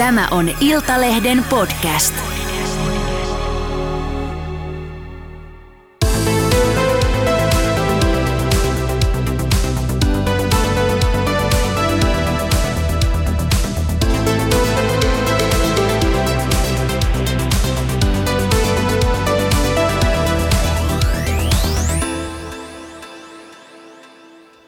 [0.00, 2.14] Tämä on Iltalehden podcast.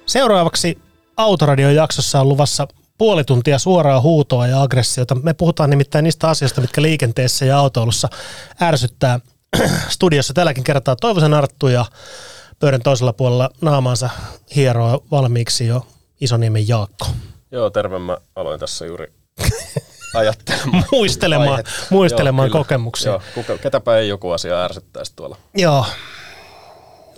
[0.06, 0.78] Seuraavaksi
[1.16, 2.68] Autoradion jaksossa on luvassa
[2.98, 5.14] puoli tuntia suoraa huutoa ja aggressiota.
[5.14, 8.08] Me puhutaan nimittäin niistä asioista, mitkä liikenteessä ja autoilussa
[8.62, 9.21] ärsyttää.
[9.89, 11.85] Studiossa tälläkin kertaa Toivosen Arttu ja
[12.58, 14.11] pöydän toisella puolella naamaansa
[14.57, 15.86] hieroa valmiiksi jo
[16.21, 17.07] Isoniemen Jaakko.
[17.52, 17.99] Joo, terve.
[17.99, 19.13] Mä aloin tässä juuri
[20.14, 20.85] ajattelemaan.
[20.93, 21.71] muistelemaan aihetta.
[21.90, 22.64] muistelemaan Joo, kyllä.
[22.64, 23.13] kokemuksia.
[23.13, 25.36] Joo, kuka, ketäpä ei joku asia ärsyttäisi tuolla.
[25.54, 25.86] Joo.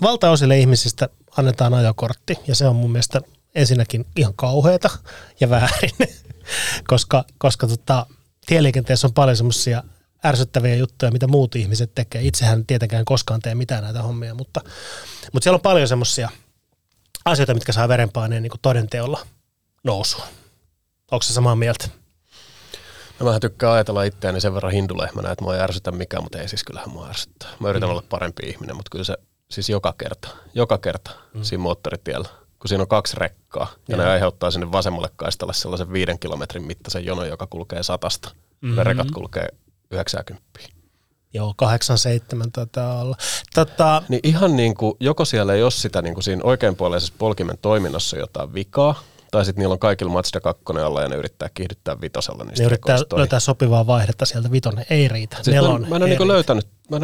[0.03, 3.21] Valtaosille ihmisistä annetaan ajokortti ja se on mun mielestä
[3.55, 4.91] ensinnäkin ihan kauheata
[5.41, 5.91] ja väärin,
[6.89, 8.07] koska, koska tota,
[8.47, 9.83] tieliikenteessä on paljon semmoisia
[10.25, 12.23] ärsyttäviä juttuja, mitä muut ihmiset tekee.
[12.23, 14.61] Itsehän tietenkään en koskaan tee mitään näitä hommia, mutta,
[15.33, 16.29] mutta siellä on paljon semmoisia
[17.25, 19.27] asioita, mitkä saa verenpaineen niin todenteolla
[19.85, 20.25] nousuun.
[21.11, 21.89] Onko se samaa mieltä?
[23.21, 26.49] No mä tykkään ajatella itseäni sen verran hindulehmänä, että mua ei ärsytä mikään, mutta ei
[26.49, 27.49] siis kyllähän mua ärsyttää.
[27.61, 27.91] Mä yritän mm.
[27.91, 29.17] olla parempi ihminen, mutta kyllä se
[29.51, 31.43] siis joka kerta, joka kerta mm.
[31.43, 32.29] siinä moottoritiellä,
[32.65, 36.63] kun siinä on kaksi rekkaa ja, ja ne aiheuttaa sinne vasemmalle kaistalle sellaisen viiden kilometrin
[36.63, 38.31] mittaisen jonon, joka kulkee satasta.
[38.61, 38.77] Mm-hmm.
[38.77, 39.49] Ne rekat kulkee
[39.91, 40.43] 90.
[41.35, 43.17] Joo, 87 taitaa olla.
[43.55, 47.59] Tota, Niin ihan niin kuin, joko siellä ei ole sitä niin kuin siinä oikeanpuoleisessa polkimen
[47.63, 52.01] toiminnassa jotain vikaa, tai sitten niillä on kaikilla Mazda 2 alla ja ne yrittää kiihdyttää
[52.01, 53.21] vitosella niistä ne yrittää rekoista ohi.
[53.21, 54.87] löytää sopivaa vaihdetta sieltä vitonen.
[54.91, 55.37] Ei riitä.
[55.37, 55.89] Siis Nelonen.
[55.91, 56.29] mä, en ole riitä.
[56.29, 56.97] löytänyt, mä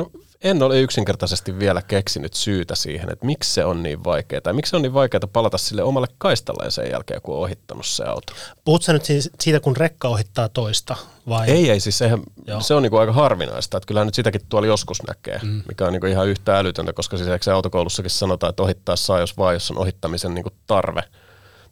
[0.43, 4.41] en, ole- yksinkertaisesti vielä keksinyt syytä siihen, että miksi se on niin vaikeaa.
[4.41, 7.87] Tai miksi se on niin vaikeaa palata sille omalle kaistalle sen jälkeen, kun on ohittanut
[7.87, 8.33] se auto.
[8.65, 10.97] Puhutko sä nyt siis siitä, kun rekka ohittaa toista?
[11.29, 11.51] Vai?
[11.51, 12.61] Ei, ei, siis eihän, Joo.
[12.61, 13.77] se on niinku aika harvinaista.
[13.77, 15.63] Että kyllähän nyt sitäkin tuolla joskus näkee, mm.
[15.69, 19.21] mikä on niinku ihan yhtä älytöntä, koska siis eikö se autokoulussakin sanotaan, että ohittaa saa,
[19.21, 21.03] jos vaan, jos on ohittamisen niinku tarve.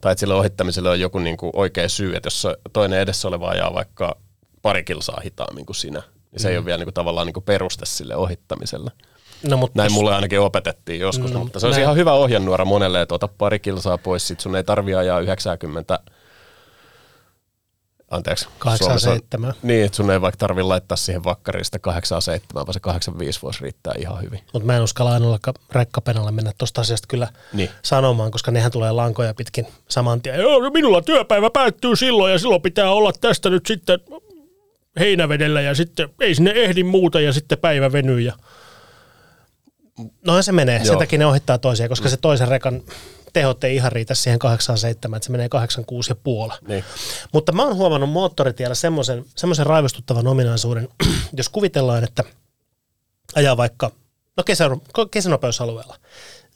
[0.01, 3.73] Tai että sille ohittamiselle on joku niinku oikea syy, että jos toinen edessä oleva ajaa
[3.73, 4.17] vaikka
[4.61, 6.51] pari kilsaa hitaammin kuin sinä, niin se mm.
[6.51, 8.91] ei ole vielä niinku tavallaan niinku peruste sille ohittamiselle.
[9.43, 12.65] No, mutta Näin mulle ainakin opetettiin joskus, No, no, mutta se on ihan hyvä ohjenuora
[12.65, 15.99] monelle, että ota pari kilsaa pois, sit sun ei tarvi ajaa 90,
[18.11, 18.43] anteeksi.
[18.43, 19.53] Suomessa on- 87.
[19.63, 23.61] Niin, että sun ei vaikka tarvi laittaa siihen vakkariin sitä 87, vaan se 85 voisi
[23.61, 24.39] riittää ihan hyvin.
[24.53, 25.39] Mutta mä en uskalla aina olla
[25.71, 27.69] rekkapenalle mennä tuosta asiasta kyllä Niin.
[27.83, 30.39] sanomaan, koska nehän tulee lankoja pitkin saman tien.
[30.39, 33.99] Joo, minulla työpäivä päättyy silloin ja silloin pitää olla tästä nyt sitten
[34.99, 38.19] heinävedellä ja sitten ei sinne ehdi muuta ja sitten päivä venyy.
[38.19, 38.33] Ja...
[40.25, 40.79] Noin se menee.
[40.79, 40.99] Sen Joo.
[40.99, 42.81] takia ne ohittaa toisia, koska se toisen rekan
[43.33, 46.57] tehot ei ihan riitä siihen 87, että se menee 86 ja puola.
[46.67, 46.83] Niin.
[47.33, 50.87] Mutta mä oon huomannut moottoritiellä semmoisen, semmoisen raivostuttavan ominaisuuden,
[51.37, 52.23] jos kuvitellaan, että
[53.35, 53.91] ajaa vaikka,
[54.37, 54.69] no kesä,
[55.11, 55.95] kesänopeusalueella,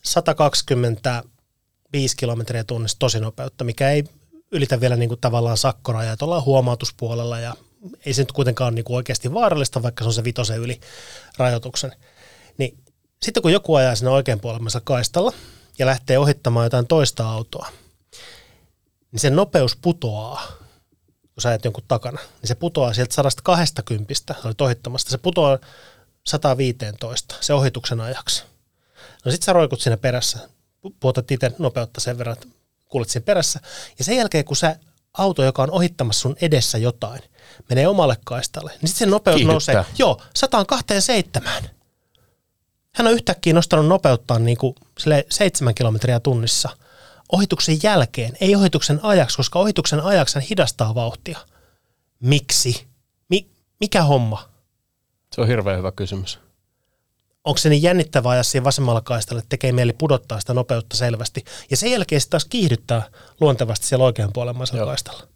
[0.04, 4.04] 125 kilometriä tunnissa tosi nopeutta, mikä ei
[4.52, 7.54] ylitä vielä niin kuin tavallaan sakkorajaa, että ollaan huomautuspuolella ja
[8.05, 10.79] ei se nyt kuitenkaan ole niin kuin oikeasti vaarallista, vaikka se on se vitosen yli
[11.38, 11.91] rajoituksen.
[12.57, 12.77] Niin
[13.21, 15.33] sitten kun joku ajaa sinne oikean puolemmansa kaistalla
[15.79, 17.67] ja lähtee ohittamaan jotain toista autoa,
[19.11, 20.47] niin sen nopeus putoaa,
[21.33, 25.59] kun sä ajat jonkun takana, niin se putoaa sieltä 120, sä olit ohittamasta, se putoaa
[26.23, 28.44] 115 se ohituksen ajaksi.
[29.25, 30.39] No sit sä roikut siinä perässä,
[30.88, 32.47] pu- puotat itse nopeutta sen verran, että
[32.89, 33.59] kuulet siinä perässä,
[34.00, 34.75] ja sen jälkeen kun se
[35.18, 37.22] auto, joka on ohittamassa sun edessä jotain,
[37.69, 39.75] menee omalle kaistalle, niin sitten se nopeus Kiihdyttää.
[39.75, 41.63] nousee, joo, 127.
[42.96, 46.69] Hän on yhtäkkiä nostanut nopeuttaan niin kuin sille 7 kilometriä tunnissa
[47.31, 51.40] ohituksen jälkeen, ei ohituksen ajaksi, koska ohituksen ajaksi hän hidastaa vauhtia.
[52.19, 52.88] Miksi?
[53.30, 53.47] Mi-
[53.80, 54.50] mikä homma?
[55.35, 56.40] Se on hirveän hyvä kysymys.
[57.44, 61.44] Onko se niin jännittävää ajaa siihen vasemmalla kaistalle, että tekee mieli pudottaa sitä nopeutta selvästi,
[61.70, 63.04] ja sen jälkeen sitten taas kiihdyttää
[63.42, 64.88] luontevasti siellä oikean puolemmaisella Joo.
[64.88, 65.28] kaistalla.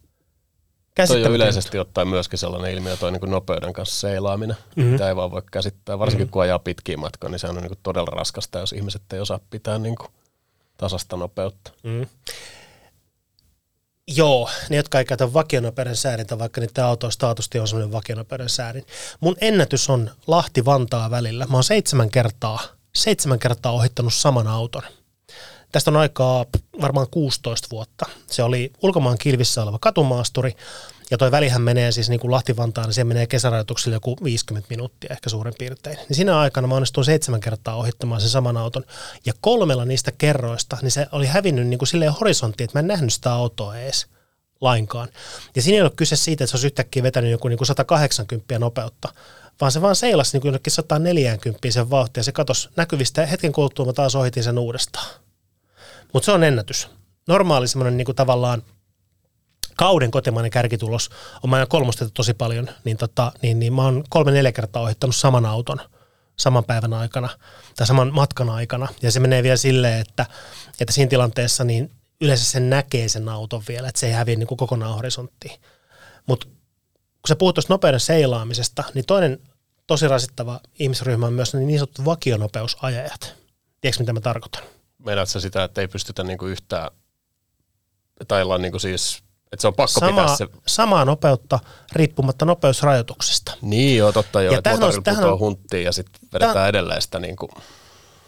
[1.06, 4.80] Toi on yleisesti ottaen myöskin sellainen ilmiö, toi niin nopeuden kanssa seilaaminen, Mhm.
[4.80, 4.92] mm-hmm.
[4.92, 5.98] mitä ei vaan voi käsittää.
[5.98, 6.32] Varsinkin mm-hmm.
[6.32, 9.40] kun ajaa pitkiä matkoja, niin se on niin kuin todella raskasta, jos ihmiset ei osaa
[9.50, 10.08] pitää niin kuin
[10.76, 11.70] tasasta nopeutta.
[11.82, 12.06] Mm.
[14.18, 18.86] Joo, ne jotka ei käytä vakionopeuden säädintä, vaikka niiden autoissa taatusti on sellainen vakionopeuden säädin.
[19.20, 21.46] Mun ennätys on Lahti-Vantaa välillä.
[21.46, 22.60] Mä oon seitsemän kertaa,
[22.94, 24.82] seitsemän kertaa ohittanut saman auton.
[25.72, 26.46] Tästä on aikaa
[26.82, 28.06] varmaan 16 vuotta.
[28.26, 30.56] Se oli ulkomaan kilvissä oleva katumaasturi,
[31.10, 35.12] ja toi välihän menee siis niin kuin Lahti-Vantaan, niin siihen menee kesärajoituksille joku 50 minuuttia
[35.12, 35.96] ehkä suurin piirtein.
[35.96, 38.84] Niin siinä aikana mä onnistuin seitsemän kertaa ohittamaan sen saman auton,
[39.26, 42.86] ja kolmella niistä kerroista, niin se oli hävinnyt niin kuin silleen horisonttiin, että mä en
[42.86, 44.06] nähnyt sitä autoa edes
[44.60, 45.08] lainkaan.
[45.56, 48.58] Ja siinä ei ole kyse siitä, että se olisi yhtäkkiä vetänyt joku niin kuin 180
[48.58, 49.08] nopeutta,
[49.60, 53.26] vaan se vaan seilasi niin kuin jonnekin 140 sen vauhtia ja se katosi näkyvistä ja
[53.26, 55.27] hetken kuluttua mä taas ohitin sen uudestaan.
[56.12, 56.88] Mutta se on ennätys.
[57.28, 58.62] Normaali semmoinen niin tavallaan
[59.76, 61.10] kauden kotimainen kärkitulos
[61.42, 65.16] on mä ajan kolmostettu tosi paljon, niin, tota, niin, niin mä oon kolme-neljä kertaa ohittanut
[65.16, 65.80] saman auton
[66.38, 67.28] saman päivän aikana
[67.76, 68.88] tai saman matkan aikana.
[69.02, 70.26] Ja se menee vielä silleen, että,
[70.80, 71.90] että siinä tilanteessa niin
[72.20, 75.60] yleensä sen näkee sen auton vielä, että se ei häviä niin kuin kokonaan horisonttiin.
[76.26, 76.46] Mutta
[76.96, 79.38] kun sä puhut tuosta nopeuden seilaamisesta, niin toinen
[79.86, 83.34] tosi rasittava ihmisryhmä on myös niin sanottu vakionopeusajajat.
[83.80, 84.62] Tiedätkö, mitä mä tarkoitan?
[85.04, 86.90] Meinaatko sitä, että ei pystytä niinku yhtään,
[88.28, 89.22] tai ollaan niinku siis,
[89.52, 90.46] että se on pakko Samaa, pitää se...
[90.66, 91.58] samaa nopeutta
[91.92, 93.52] riippumatta nopeusrajoituksesta.
[93.62, 97.18] Niin joo, totta joo, että motorilla putoaa on- hunttiin ja sitten vedetään Tää- edelleen sitä
[97.20, 97.48] niinku,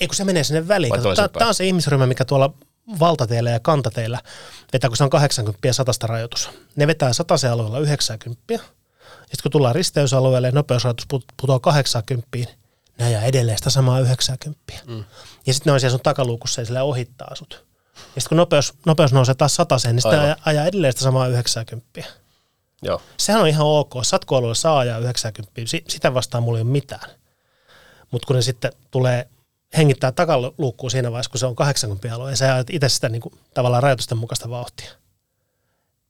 [0.00, 0.92] Ei kun se menee sinne väliin.
[1.32, 2.54] Tämä, on se ihmisryhmä, mikä tuolla
[3.00, 4.18] valtateillä ja kantateillä
[4.72, 6.50] vetää, kun se on 80 ja 100 rajoitus.
[6.76, 8.40] Ne vetää 100 alueella 90.
[8.54, 8.58] Ja
[9.20, 12.28] sitten kun tullaan risteysalueelle ja nopeusrajoitus put- putoaa 80,
[13.00, 14.60] ne ajaa edelleen sitä samaa 90.
[14.86, 15.04] Mm.
[15.46, 17.64] Ja sitten ne on siellä sun takaluukussa ja sillä ohittaa sut.
[17.96, 20.24] Ja sitten kun nopeus, nopeus nousee taas 100, niin sitten Aivan.
[20.24, 22.04] ajaa, ajaa edelleen sitä samaa 90.
[22.82, 23.92] joo, Sehän on ihan ok.
[24.02, 25.52] Satkualueella saa ajaa 90.
[25.66, 27.10] Si- Sitä vastaan mulla ei ole mitään.
[28.10, 29.28] Mutta kun ne sitten tulee
[29.76, 33.22] hengittää takaluukkuun siinä vaiheessa, kun se on 80 alue, ja sä ajat itse sitä niin
[33.22, 34.90] kuin, tavallaan rajoitusten mukaista vauhtia.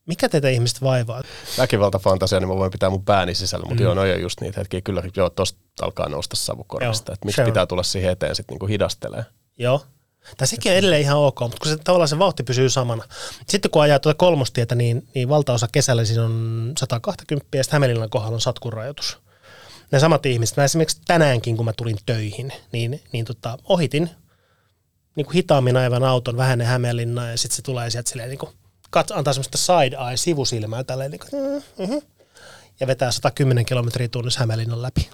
[0.07, 1.23] Mikä teitä ihmiset vaivaa?
[1.59, 3.85] väkivaltafantasia, niin mä voin pitää mun pääni sisällä, mutta mm.
[3.85, 7.43] joo, no on just niitä hetkiä, kyllä joo, tosta alkaa nousta savukorvista, Joo, että miksi
[7.43, 9.25] pitää tulla siihen eteen sitten niinku hidastelee.
[9.59, 9.85] Joo.
[10.37, 13.05] Tai sekin on edelleen ihan ok, mutta kun se, tavallaan se vauhti pysyy samana.
[13.49, 18.11] Sitten kun ajaa tuota kolmostietä, niin, niin valtaosa kesällä siinä on 120 ja sitten Hämeenlinnan
[18.11, 19.19] kohdalla on satkurajoitus.
[19.93, 24.11] Ne samat ihmiset, mä esimerkiksi tänäänkin, kun mä tulin töihin, niin, niin tota, ohitin
[25.15, 28.39] niin kuin hitaammin aivan auton vähän ne Hämeenlinnaan ja sitten se tulee sieltä silleen niin
[28.39, 28.53] kuin,
[28.91, 32.03] kats, antaa semmoista side eye sivusilmää tälleen niin kuin, mm-hmm,
[32.81, 35.11] ja vetää 110 kilometriä tunnissa Hämeenlinnan läpi.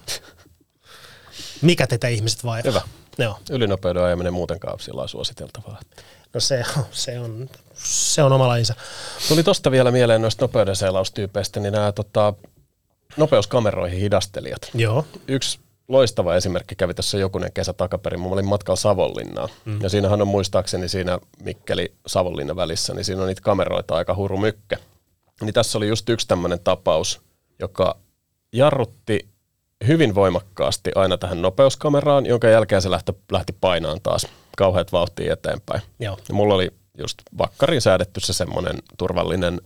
[1.61, 2.71] Mikä teitä ihmiset vaivaa?
[2.71, 2.81] Hyvä.
[3.17, 3.39] Joo.
[3.49, 5.79] Ylinopeuden ajaminen muutenkaan sillä lailla suositeltavaa.
[6.33, 7.49] No se on, se on,
[7.83, 8.73] se on oma lajinsa.
[9.27, 12.33] Tuli tosta vielä mieleen noista nopeuden seilaustyypeistä, niin nämä tota,
[13.17, 14.61] nopeuskameroihin hidastelijat.
[14.73, 15.05] Joo.
[15.27, 18.19] Yksi loistava esimerkki kävi tässä jokunen kesä takaperin.
[18.19, 19.49] Mä olin matkalla Savonlinnaan.
[19.65, 19.81] Mm.
[19.81, 24.77] Ja siinähän on muistaakseni siinä Mikkeli-Savonlinna välissä, niin siinä on niitä kameroita aika huru mykkä.
[25.41, 27.21] Niin tässä oli just yksi tämmöinen tapaus,
[27.59, 27.97] joka
[28.53, 29.27] jarrutti
[29.87, 35.81] hyvin voimakkaasti aina tähän nopeuskameraan, jonka jälkeen se lähti, lähti painaan taas kauheat vauhtia eteenpäin.
[35.99, 36.17] Joo.
[36.27, 39.61] Ja mulla oli just vakkariin säädetty se semmoinen turvallinen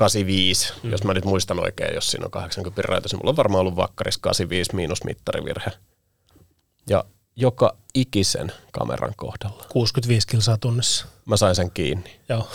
[0.00, 0.90] 85, mm.
[0.90, 3.76] jos mä nyt muistan oikein, jos siinä on 80 rajoitus, niin mulla on varmaan ollut
[3.76, 5.70] vakkaris 85 miinus mittarivirhe.
[6.88, 7.04] Ja
[7.36, 9.64] joka ikisen kameran kohdalla.
[9.68, 11.06] 65 kilsaa tunnissa.
[11.26, 12.48] Mä sain sen kiinni, Joo.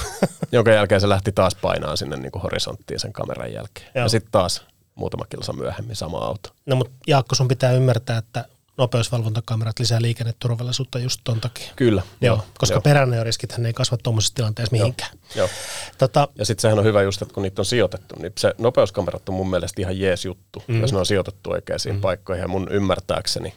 [0.51, 3.87] jonka jälkeen se lähti taas painaa sinne niin kuin horisonttiin sen kameran jälkeen.
[3.95, 4.05] Joo.
[4.05, 4.65] Ja sitten taas
[4.95, 6.49] muutama kilsa myöhemmin sama auto.
[6.65, 8.45] no mutta Jaakko, sun pitää ymmärtää, että
[8.77, 11.71] nopeusvalvontakamerat lisää liikenneturvallisuutta just ton takia.
[11.75, 12.01] Kyllä.
[12.21, 12.81] Joo, koska joo.
[12.81, 15.17] peräneoriskithän ei kasva tuommoisessa tilanteessa mihinkään.
[15.35, 15.49] Joo.
[15.97, 19.29] Tota, Ja sitten sehän on hyvä just, että kun niitä on sijoitettu, niin se nopeuskamerat
[19.29, 20.81] on mun mielestä ihan jees juttu, mm.
[20.81, 22.01] jos ne on sijoitettu oikeisiin mm.
[22.01, 22.41] paikkoihin.
[22.41, 23.53] Ja mun ymmärtääkseni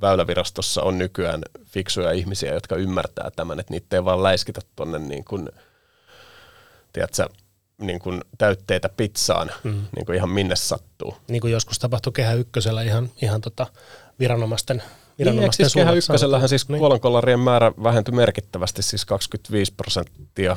[0.00, 5.24] Väylävirastossa on nykyään fiksuja ihmisiä, jotka ymmärtää tämän, että niitä ei vaan läiskitä tuonne niin
[5.24, 5.48] kuin,
[6.92, 7.28] tiedätkö,
[7.78, 9.84] niin kuin täytteitä pizzaan, mm.
[9.96, 11.16] niin kuin ihan minne sattuu.
[11.28, 13.66] niin kuin joskus tapahtui Kehä Ykkösellä ihan, ihan tota
[14.18, 14.84] viranomaisten, Niin,
[15.18, 16.78] viranomaisten siis Kehä Ykkösellähän siis niin.
[16.78, 20.56] kuolonkollarien määrä vähentyi merkittävästi, siis 25 prosenttia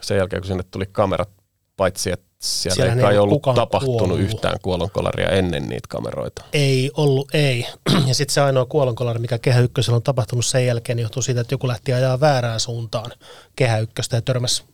[0.00, 1.30] sen jälkeen, kun sinne tuli kamerat,
[1.76, 4.20] paitsi että siellä Siellähän ei kai ollut tapahtunut kuollut.
[4.20, 6.44] yhtään kuolonkolaria ennen niitä kameroita.
[6.52, 7.66] Ei ollut, ei.
[8.06, 11.40] Ja sitten se ainoa kuolonkolari, mikä Kehä Ykkösellä on tapahtunut sen jälkeen, niin johtuu siitä,
[11.40, 13.12] että joku lähti ajaa väärään suuntaan
[13.56, 14.64] Kehä Ykköstä ja törmäsi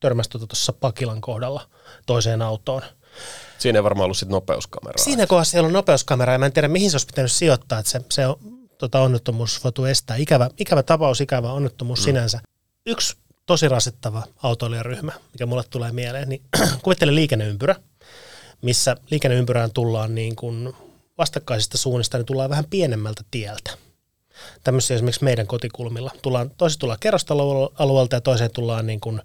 [0.00, 1.62] törmäs tuossa Pakilan kohdalla
[2.06, 2.82] toiseen autoon.
[3.58, 5.04] Siinä ei varmaan ollut sit nopeuskameraa.
[5.04, 7.90] Siinä kohdassa siellä on nopeuskamera ja mä en tiedä mihin se olisi pitänyt sijoittaa, että
[7.90, 8.36] se, se on,
[8.78, 10.16] tota, onnettomuus voitu estää.
[10.16, 12.04] Ikävä, ikävä tapaus, ikävä onnettomuus mm.
[12.04, 12.40] sinänsä.
[12.86, 16.42] Yksi tosi rasittava autoilijaryhmä, mikä mulle tulee mieleen, niin
[16.82, 17.76] kuvittele liikenneympyrä,
[18.62, 20.72] missä liikenneympyrään tullaan niin kuin
[21.18, 23.70] vastakkaisista suunnista, niin tullaan vähän pienemmältä tieltä.
[24.64, 26.10] Tämmöisiä esimerkiksi meidän kotikulmilla.
[26.22, 29.20] Tullaan, toiseen tullaan kerrostaloalueelta ja toiseen tullaan niin kuin,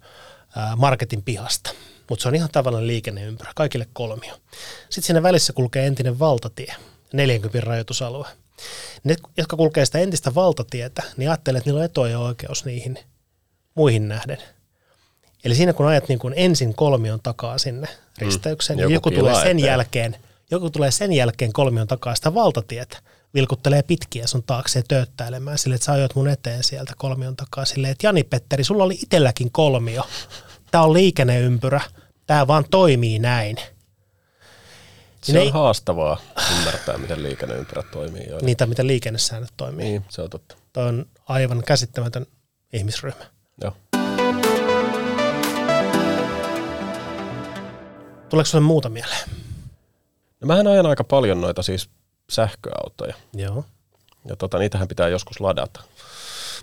[0.56, 1.72] ää, marketin pihasta.
[2.10, 4.34] Mutta se on ihan tavallinen liikenneympyrä, kaikille kolmio.
[4.90, 6.76] Sitten siinä välissä kulkee entinen valtatie,
[7.14, 8.28] 40 rajoitusalue.
[9.04, 13.00] Ne, jotka kulkee sitä entistä valtatietä, niin ajattelee, että niillä on etu ja oikeus niihin
[13.76, 14.38] muihin nähden.
[15.44, 17.88] Eli siinä kun ajat niin kuin ensin kolmion takaa sinne
[18.18, 18.82] risteykseen, mm.
[18.82, 19.60] Joku niin joku tulee sen eteen.
[19.60, 20.16] jälkeen,
[20.52, 22.98] joku tulee sen jälkeen kolmion takaa sitä valtatietä,
[23.34, 27.66] vilkuttelee pitkiä sun taakse ja tööttäilemään sille, että sä ajoit mun eteen sieltä kolmion takaa
[27.66, 30.04] silleen, että Jani Petteri, sulla oli itelläkin kolmio.
[30.72, 31.82] Tämä on liikenneympyrä,
[32.28, 33.58] tämä vaan toimii näin.
[35.24, 36.22] Se Niin on ei- haastavaa
[36.58, 38.28] ymmärtää, miten liikenneympyrät toimii.
[38.30, 38.40] Joo.
[38.42, 39.86] Niitä, miten liikennesäännöt toimii.
[39.86, 40.56] niin, se on totta.
[40.74, 42.26] Toi on aivan käsittämätön
[42.74, 43.26] ihmisryhmä.
[43.62, 43.74] Joo.
[48.30, 49.30] Tuleeko sulle muuta mieleen?
[50.42, 51.90] No mähän ajan aika paljon noita siis
[52.30, 53.14] sähköautoja.
[53.34, 53.66] Joo.
[54.26, 55.82] Ja tota, niitähän pitää joskus ladata.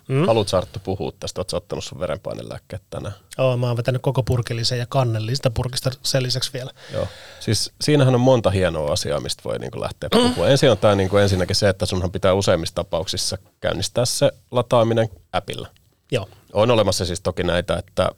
[0.09, 0.17] Mm.
[0.17, 0.27] Mm.
[0.27, 1.41] Haluat Sarttu puhua tästä?
[1.41, 3.15] Oletko ottanut sun verenpainelääkkeet tänään?
[3.39, 6.71] Oo, mä oon vetänyt koko purkillisen ja kannellista purkista sen lisäksi vielä.
[6.93, 7.07] Joo.
[7.41, 10.51] Siis siinähän on monta hienoa asiaa, mistä voi niinku lähteä puhumaan.
[10.51, 15.69] Ensin on tämä niinku ensinnäkin se, että sunhan pitää useimmissa tapauksissa käynnistää se lataaminen appilla.
[16.13, 16.29] Joo.
[16.53, 18.09] On olemassa siis toki näitä, että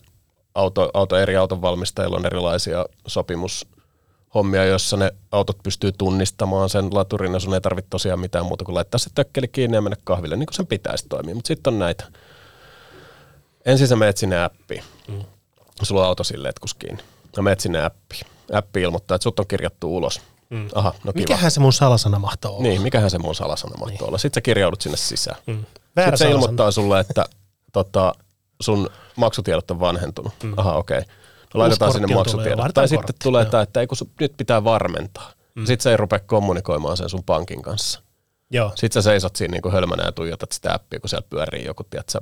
[0.54, 2.86] auto, auto, eri auton valmistajilla on erilaisia
[4.28, 8.64] sopimushommia, joissa ne autot pystyy tunnistamaan sen laturin ja sun ei tarvitse tosiaan mitään muuta
[8.64, 11.34] kuin laittaa se tökkeli kiinni ja mennä kahville, niin kuin sen pitäisi toimia.
[11.34, 12.04] Mutta sitten on näitä.
[13.66, 14.82] Ensin sä meet sinne appiin.
[15.08, 15.24] Mm.
[15.82, 17.02] Sulla on auto silleen etkus kiinni.
[17.36, 18.26] Ja meet sinne appiin.
[18.52, 20.20] Appi ilmoittaa, että sut on kirjattu ulos.
[20.50, 20.68] Mm.
[20.74, 21.22] Aha, no kiva.
[21.22, 22.62] Mikähän se mun salasana mahtoo olla?
[22.62, 24.04] Niin, mikähän se mun salasana mahtoo niin.
[24.04, 24.18] olla.
[24.18, 25.36] Sitten sä kirjaudut sinne sisään.
[25.46, 25.64] Mm.
[25.96, 26.30] Väärä Sitten se salasana.
[26.30, 27.24] ilmoittaa sulle, että
[27.72, 28.14] tota,
[28.60, 30.32] sun maksutiedot on vanhentunut.
[30.42, 30.54] Mm.
[30.56, 30.98] Aha, okei.
[30.98, 31.14] Okay.
[31.54, 32.74] Laitetaan sinne maksutiedot.
[32.74, 35.32] Tai sitten kortti, tulee tämä, että ei kun sun, nyt pitää varmentaa.
[35.54, 35.66] Mm.
[35.66, 38.02] Sitten se ei rupea kommunikoimaan sen sun pankin kanssa.
[38.50, 38.72] Joo.
[38.74, 41.84] Sitten sä seisot siinä niin kuin hölmänä ja tuijotat sitä appia, kun siellä pyörii joku
[41.84, 42.20] tiedätkö,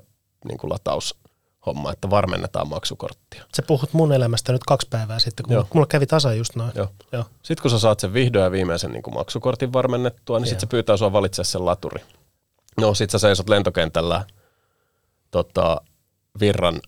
[0.48, 3.44] niin kuin lataushomma, että varmennetaan maksukorttia.
[3.56, 5.66] Sä puhut mun elämästä nyt kaksi päivää sitten, kun Joo.
[5.74, 6.72] mulla, kävi tasan just noin.
[6.74, 6.88] Joo.
[7.12, 7.24] Joo.
[7.42, 10.96] Sitten kun sä saat sen vihdoin ja viimeisen niin maksukortin varmennettua, niin sitten se pyytää
[10.96, 12.04] sua valitsemaan sen laturi.
[12.80, 14.24] No sit sä seisot lentokentällä
[15.30, 15.80] tota,
[16.40, 16.80] virran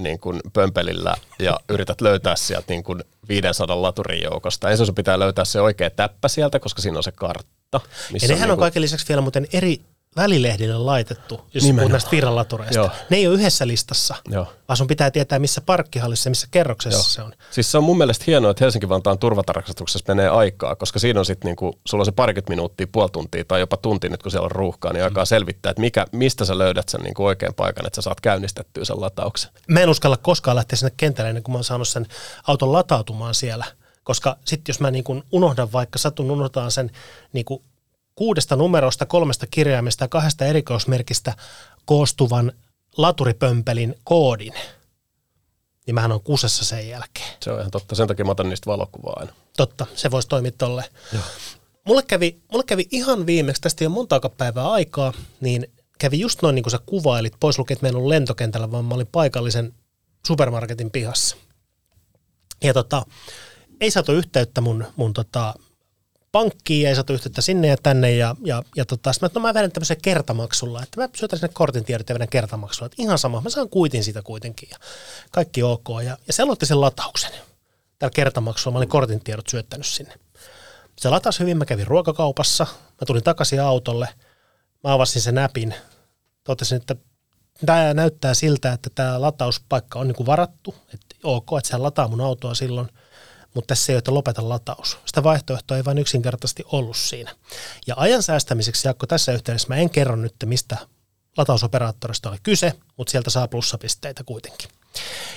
[0.00, 4.70] niin kuin pömpelillä ja yrität löytää sieltä niin kuin 500 laturin joukosta.
[4.70, 7.80] Ensin sun pitää löytää se oikea täppä sieltä, koska siinä on se kartta.
[8.12, 9.80] Missä Ja nehän on niinku- kaiken lisäksi vielä muuten eri
[10.16, 11.80] välilehdille laitettu, jos Nimenomaan.
[11.80, 12.78] puhut näistä virralatureista.
[12.78, 12.90] Joo.
[13.10, 14.46] Ne ei ole yhdessä listassa, Joo.
[14.68, 17.02] vaan sun pitää tietää, missä parkkihallissa ja missä kerroksessa Joo.
[17.04, 17.32] se on.
[17.50, 21.48] Siis se on mun mielestä hienoa, että Helsinki-Vantaan turvatarkastuksessa menee aikaa, koska siinä on sitten
[21.48, 24.50] niinku, sulla on se parikymmentä minuuttia, puoli tuntia tai jopa tunti nyt kun siellä on
[24.50, 28.02] ruuhkaa, niin aikaa selvittää, että mikä, mistä sä löydät sen niinku oikean paikan, että sä
[28.02, 29.50] saat käynnistettyä sen latauksen.
[29.68, 32.06] Mä en uskalla koskaan lähteä sinne kentälle ennen kuin mä oon saanut sen
[32.46, 33.64] auton latautumaan siellä.
[34.04, 36.90] Koska sitten jos mä niin kuin unohdan vaikka, satun unohtaa sen
[37.32, 37.44] niin
[38.14, 41.34] kuudesta numerosta, kolmesta kirjaimesta ja kahdesta erikoismerkistä
[41.84, 42.52] koostuvan
[42.96, 44.54] laturipömpelin koodin,
[45.86, 47.28] niin mähän on kusessa sen jälkeen.
[47.40, 47.94] Se on ihan totta.
[47.94, 49.32] Sen takia mä otan niistä valokuvaa aina.
[49.56, 50.84] Totta, se voisi toimia tolle.
[51.84, 56.42] Mulle kävi, mulle kävi ihan viimeksi, tästä ei ole monta päivää aikaa, niin kävi just
[56.42, 59.74] noin niin kuin sä kuvailit, pois lukien, että meillä on lentokentällä, vaan mä olin paikallisen
[60.26, 61.36] supermarketin pihassa.
[62.62, 63.06] Ja tota,
[63.80, 65.54] ei saatu yhteyttä mun, mun tota,
[66.34, 69.72] pankkiin, ei saatu yhteyttä sinne ja tänne, ja, ja, ja tota, sitten no mä vedän
[69.72, 73.50] tämmöisen kertamaksulla, että mä syötän sinne kortin tiedot ja vedän kertamaksulla, että ihan sama, mä
[73.50, 74.78] saan kuitin siitä kuitenkin, ja
[75.30, 77.30] kaikki ok, ja, ja se aloitti sen latauksen
[77.98, 80.14] tällä kertamaksulla, mä olin kortin tiedot syöttänyt sinne.
[80.98, 84.08] Se latasi hyvin, mä kävin ruokakaupassa, mä tulin takaisin autolle,
[84.84, 85.74] mä avasin sen appin,
[86.44, 86.96] totesin, että
[87.66, 92.20] tämä näyttää siltä, että tämä latauspaikka on niin varattu, että ok, että sehän lataa mun
[92.20, 92.88] autoa silloin,
[93.54, 94.98] mutta tässä ei ole, että lopeta lataus.
[95.06, 97.34] Sitä vaihtoehtoa ei vain yksinkertaisesti ollut siinä.
[97.86, 100.76] Ja ajan säästämiseksi, Jaakko, tässä yhteydessä mä en kerro nyt, mistä
[101.36, 104.68] latausoperaattorista oli kyse, mutta sieltä saa plussapisteitä kuitenkin.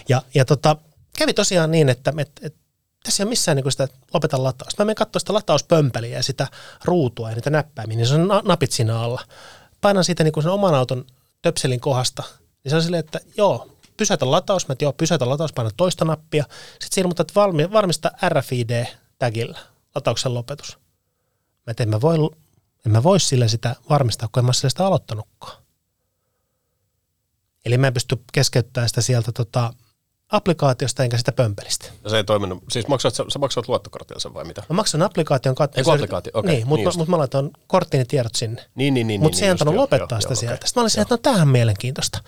[0.09, 0.75] Ja, ja tota,
[1.17, 2.59] kävi tosiaan niin, että, että, että
[3.03, 4.83] tässä ei ole missään niin sitä lopeta latausta.
[4.83, 6.47] Mä menen katsoa sitä latauspömpeliä ja sitä
[6.83, 9.21] ruutua ja niitä näppäimiä, niin se on na- napit siinä alla.
[9.81, 11.05] Painan siitä niin sen oman auton
[11.41, 12.23] töpselin kohdasta,
[12.63, 16.05] niin se on silleen, että joo, pysäytä lataus, mä et, joo, pysäytä lataus, paina toista
[16.05, 16.45] nappia.
[16.79, 19.59] Sitten ilmoittaa, että valmi, varmista RFID-tagillä
[19.95, 20.77] latauksen lopetus.
[21.67, 22.17] Mä et, en mä voi,
[22.85, 25.63] en mä voi sillä sitä varmistaa, kun en mä sillä sitä aloittanutkaan.
[27.65, 29.73] Eli mä en pysty keskeyttämään sitä sieltä tota,
[30.29, 31.85] applikaatiosta enkä sitä pömpelistä.
[32.03, 32.63] Ja se ei toiminut.
[32.71, 34.63] Siis maksoit, sä, sä maksoit luottokortilla sen vai mitä?
[34.69, 35.79] Mä maksan applikaation kautta.
[35.79, 38.65] Ei kun applikaatio, okei, Niin, mutta niin mut mä laitoin korttini tiedot sinne.
[38.75, 39.21] Niin, niin, niin.
[39.21, 40.55] Mutta niin, se ei just, antanut lopettaa joo, sitä joo, sieltä.
[40.55, 40.67] okei.
[40.67, 42.19] Sitten mä olin että no tämähän on mielenkiintoista.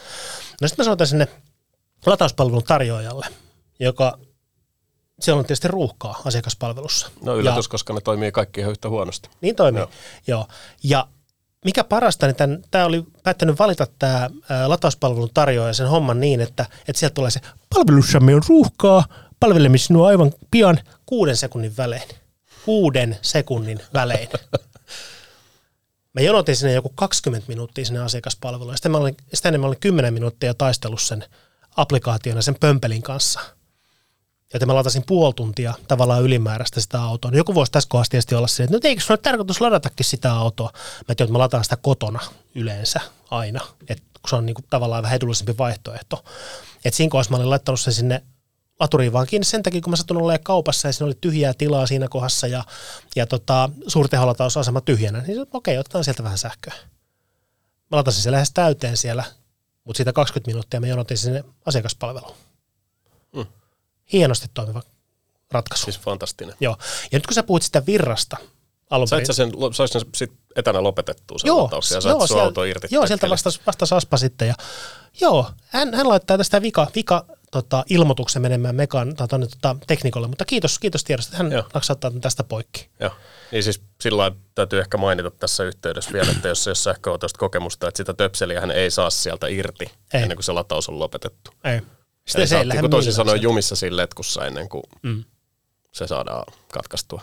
[0.62, 1.28] No sitten mä soitan sinne
[2.06, 3.26] latauspalvelun tarjoajalle,
[3.80, 4.20] joka
[5.20, 7.10] siellä on tietysti ruuhkaa asiakaspalvelussa.
[7.24, 9.30] No yllätys, koska ne toimii kaikki ihan yhtä huonosti.
[9.42, 9.90] Niin toimii, joo.
[10.28, 10.48] Joo.
[10.84, 11.08] Ja
[11.66, 14.30] mikä parasta, niin tämä oli päättänyt valita tämä
[14.68, 17.40] latauspalvelun tarjoaja sen homman niin, että, että sieltä tulee se
[17.76, 19.06] palvelussamme on ruuhkaa,
[19.40, 22.10] palvelemme sinua aivan pian kuuden sekunnin välein.
[22.66, 24.30] Kuuden sekunnin välein.
[26.14, 28.74] Mä jonotin sinne joku 20 minuuttia sinne asiakaspalveluun.
[28.74, 31.26] ja Sitten mä olin, sitä ennen mä olin 10 minuuttia taistellut sen
[31.82, 33.40] applikaation ja sen pömpelin kanssa.
[34.54, 37.32] Joten mä latasin puoli tuntia tavallaan ylimääräistä sitä autoa.
[37.32, 40.06] No joku voisi tässä kohdassa tietysti olla se, että no eikö sulla ole tarkoitus ladatakin
[40.06, 40.70] sitä autoa?
[40.74, 42.20] Mä tiedän, että mä lataan sitä kotona
[42.56, 43.00] yleensä
[43.32, 46.26] aina, että kun se on niinku tavallaan vähän edullisempi vaihtoehto.
[46.86, 48.24] Et siinä kohdassa mä olin laittanut sen sinne
[48.80, 51.88] laturiin vaan kiinni sen takia, kun mä satun olemaan kaupassa ja siinä oli tyhjää tilaa
[51.88, 52.64] siinä kohdassa ja,
[53.16, 56.74] ja tota, suurteholatausasema tyhjänä, niin okei, otetaan sieltä vähän sähköä.
[57.92, 59.24] Mä latasin se lähes täyteen siellä,
[59.90, 62.36] mutta siitä 20 minuuttia me jonotin sinne asiakaspalveluun.
[63.36, 63.46] Mm.
[64.14, 64.82] Hienosti toimiva
[65.52, 65.84] ratkaisu.
[65.84, 66.56] Siis fantastinen.
[66.60, 66.78] Joo.
[67.12, 68.38] Ja nyt kun sä puhut sitä virrasta,
[68.90, 72.44] alun Sait sä sen, sen sit etänä lopetettua sen Joo, latauksen ja joo, sun sieltä-
[72.44, 72.88] auto irti?
[72.92, 74.48] Joo, sieltä vastasi, vastasi Aspa sitten.
[74.48, 74.54] Ja,
[75.22, 80.28] joo, hän, hän laittaa tästä vika, vika tota, ilmoituksen menemään mekan, tai tonne, tota, teknikolle,
[80.28, 81.38] mutta kiitos, kiitos tiedosta.
[81.38, 81.64] Hän Joo.
[81.74, 82.90] naksattaa tästä poikki.
[83.00, 83.12] Joo.
[83.52, 87.88] Niin siis sillä täytyy ehkä mainita tässä yhteydessä vielä, että jos ei ole sähköautosta kokemusta,
[87.88, 90.22] että sitä töpseliä hän ei saa sieltä irti Ei.
[90.22, 91.52] ennen kuin se lataus on lopetettu.
[91.64, 91.82] Ei.
[92.36, 95.24] Eli sä oot lähde toisin sanoen jumissa siinä letkussa ennen kuin Mm.
[95.92, 97.22] se saadaan katkaistua.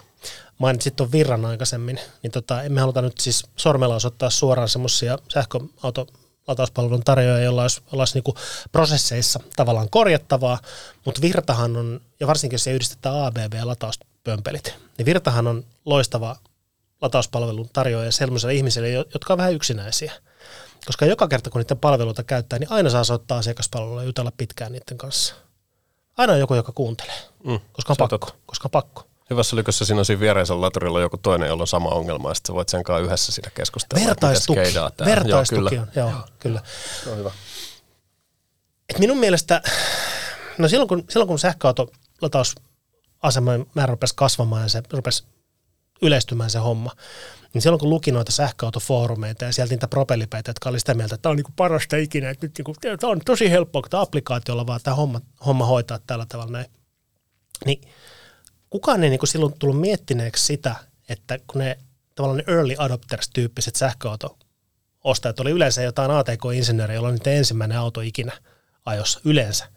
[0.59, 6.06] Mainitsit tuon virran aikaisemmin, niin tota, emme haluta nyt siis sormella osoittaa suoraan semmoisia sähköauto
[6.47, 8.35] latauspalvelun tarjoajia, joilla olisi, olisi niinku
[8.73, 10.59] prosesseissa tavallaan korjattavaa,
[11.05, 16.37] mutta Virtahan on, ja varsinkin jos se yhdistetään ABB ja latauspömpelit, niin Virtahan on loistava
[17.03, 20.12] latauspalvelun tarjoaja sellaisille ihmisille, jo- jotka on vähän yksinäisiä.
[20.87, 24.73] Koska joka kerta, kun niiden palveluita käyttää, niin aina saa soittaa asiakaspalvelulla ja jutella pitkään
[24.73, 25.35] niiden kanssa.
[26.17, 27.61] Aina on joku, joka kuuntelee, Mm.
[27.73, 28.19] koska on pakko.
[28.19, 28.35] totta.
[28.47, 29.07] Koska on pakko.
[29.30, 32.54] Hyvässä lykössä siinä on siinä viereisellä laturilla joku toinen, jolla on sama ongelma, ja sitten
[32.54, 34.06] voit sen kanssa yhdessä siinä keskustella.
[34.06, 34.61] Vertaistuki.
[35.04, 36.26] Vertaistuki Joo, on, joo, kyllä.
[36.38, 36.62] kyllä.
[37.06, 37.30] No, hyvä.
[38.88, 39.62] Et minun mielestä,
[40.59, 41.90] no silloin kun, silloin kun sähköauto
[42.23, 45.25] latausaseman määrä rupesi kasvamaan ja se rupesi
[46.02, 46.92] yleistymään se homma,
[47.54, 51.23] niin silloin kun luki noita sähköautofoorumeita ja sieltä niitä propellipäitä, jotka oli sitä mieltä, että
[51.23, 54.66] tämä on niinku parasta ikinä, että nyt niinku, tämä on tosi helppoa, kun tämä applikaatiolla
[54.66, 56.66] vaan tämä homma, homma hoitaa tällä tavalla näin.
[57.64, 57.80] Niin
[58.70, 60.75] kukaan ei niinku silloin tullut miettineeksi sitä,
[61.08, 61.78] että kun ne
[62.14, 64.38] tavallaan ne early adopters-tyyppiset sähköauto
[65.04, 68.32] ostajat oli yleensä jotain ATK-insinöörejä, jolla on niiden ensimmäinen auto ikinä
[68.85, 69.68] ajossa yleensä.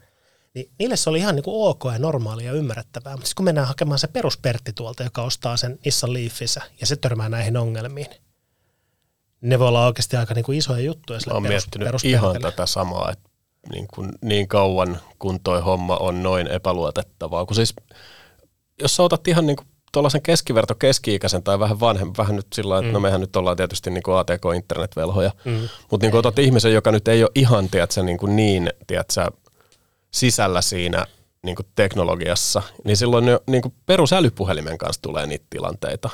[0.53, 3.15] Niin niille se oli ihan niin kuin ok ja normaalia ja ymmärrettävää.
[3.15, 7.29] Mutta kun mennään hakemaan se peruspertti tuolta, joka ostaa sen Nissan Leafinsä ja se törmää
[7.29, 8.21] näihin ongelmiin, niin
[9.41, 12.41] ne voi olla oikeasti aika niin kuin isoja juttuja Mä sille oon perus, miettinyt ihan
[12.41, 13.29] tätä samaa, että
[13.71, 17.45] niin, kuin, niin kauan kun toi homma on noin epäluotettavaa.
[17.45, 17.73] Kun siis,
[18.81, 22.79] jos sä otat ihan niin kuin tuollaisen keskiverto keski-ikäisen tai vähän vanhemman, vähän nyt sillä
[22.79, 25.69] että no mehän nyt ollaan tietysti niin kuin ATK-internetvelhoja, mm.
[25.91, 29.31] mutta niin otat ihmisen, joka nyt ei ole ihan, tiedätkö, niin, kuin niin tiedätkö,
[30.11, 31.05] sisällä siinä
[31.43, 36.09] niin kuin teknologiassa, niin silloin jo niin kuin perusälypuhelimen kanssa tulee niitä tilanteita,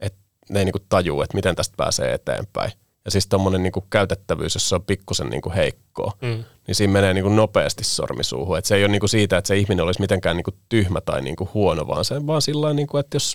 [0.00, 0.18] että
[0.50, 2.72] ne ei niin kuin tajuu, että miten tästä pääsee eteenpäin.
[3.10, 6.44] Ja siis tuommoinen niin käytettävyys, jos se on pikkusen niin kuin heikkoa, mm.
[6.66, 8.58] niin siinä menee niin kuin nopeasti sormisuuhun.
[8.58, 11.00] Et se ei ole niin kuin siitä, että se ihminen olisi mitenkään niin kuin tyhmä
[11.00, 13.34] tai niin kuin huono, vaan se vaan sillä niin kuin, että jos...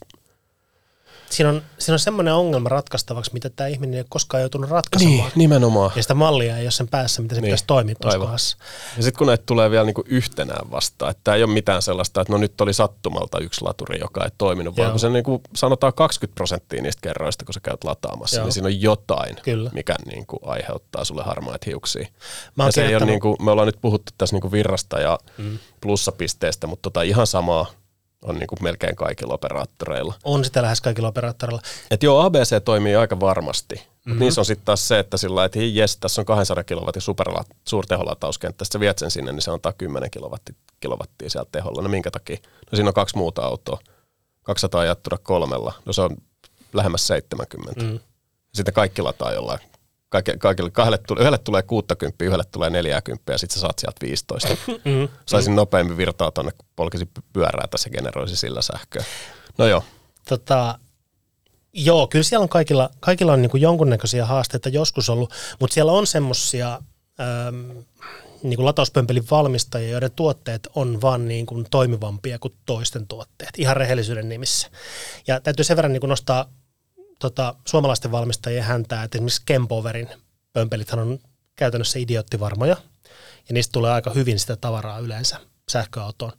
[1.30, 5.18] Siinä on, siinä on semmoinen ongelma ratkaistavaksi, mitä tämä ihminen ei ole koskaan joutunut ratkaisemaan.
[5.18, 5.92] Niin, nimenomaan.
[5.96, 8.58] Ja sitä mallia ei ole sen päässä, mitä se Niin, pitäisi toimia tuossa.
[8.98, 12.22] Ja sitten kun näitä tulee vielä niinku yhtenään vastaan, että tämä ei ole mitään sellaista,
[12.22, 14.92] että no nyt oli sattumalta yksi laturi, joka ei toiminut, vaan Joo.
[14.92, 18.46] kun se niinku sanotaan 20 prosenttia niistä kerroista, kun sä käyt lataamassa, Joo.
[18.46, 19.70] niin siinä on jotain, Kyllä.
[19.74, 22.08] mikä niinku aiheuttaa sulle harmaat hiuksia.
[22.56, 25.60] Mä ja se ei ole niinku, me ollaan nyt puhuttu tässä niinku virrasta ja mm.
[25.82, 27.66] plussapisteestä, mutta tota ihan samaa
[28.22, 30.14] on niinku melkein kaikilla operaattoreilla.
[30.24, 31.62] On sitä lähes kaikilla operaattoreilla.
[31.92, 33.76] Et joo, ABC toimii aika varmasti.
[33.76, 34.20] Mm-hmm.
[34.20, 38.66] Niissä on sitten taas se, että sillä että jes, tässä on 200 kilowattin superla, suurteholatauskenttä,
[38.66, 41.82] sitten viet sen sinne, niin se antaa 10 kilowattia, kilowattia sieltä teholla.
[41.82, 42.38] No minkä takia?
[42.72, 43.80] No siinä on kaksi muuta autoa.
[44.44, 45.74] 200 jattuna kolmella.
[45.86, 46.18] No se on
[46.74, 47.82] lähemmäs 70.
[47.82, 48.00] Mm.
[48.54, 49.60] Sitten kaikki lataa jollain.
[50.16, 53.98] Kaikille, kaikille, kahdelle tulee, yhdelle tulee 60, yhdelle tulee 40 ja sitten sä saat sieltä
[54.02, 54.48] 15.
[54.68, 55.08] Mm.
[55.26, 59.04] Saisin nopeammin virtaa tonne, kun polkisin pyörää tässä generoisi sillä sähköä.
[59.58, 59.84] No joo,
[60.30, 60.80] Tota,
[61.74, 65.92] joo, kyllä siellä on kaikilla, kaikilla on niin kuin jonkunnäköisiä haasteita joskus ollut, mutta siellä
[65.92, 66.82] on semmoisia
[68.44, 73.78] niin kuin latauspömpelin valmistajia, joiden tuotteet on vaan niin kuin toimivampia kuin toisten tuotteet, ihan
[73.78, 74.70] rehellisyyden nimissä.
[75.28, 76.46] Ja täytyy sen verran niin kuin nostaa
[77.20, 80.10] tota, suomalaisten valmistajien häntää, että esimerkiksi Kempoverin
[80.54, 81.20] pömpelithän on
[81.56, 82.78] käytännössä idioottivarmoja,
[83.50, 86.32] ja niistä tulee aika hyvin sitä tavaraa yleensä sähköautoon.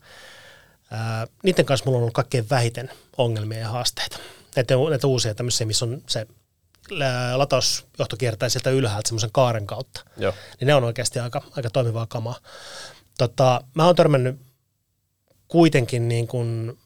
[0.91, 4.19] Ää, niiden kanssa mulla on ollut kaikkein vähiten ongelmia ja haasteita.
[4.57, 6.27] Näitä, näitä uusia tämmöisiä, missä on se
[7.37, 10.01] latausjohto kiertää sieltä ylhäältä semmoisen kaaren kautta.
[10.17, 10.35] joo.
[10.61, 12.39] Niin ne on oikeasti aika, aika toimivaa kamaa.
[13.19, 14.41] Tota, mä oon törmännyt
[15.49, 16.79] kuitenkin niin kuin